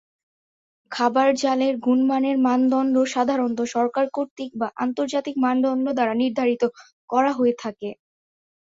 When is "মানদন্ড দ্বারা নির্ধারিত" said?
5.37-6.63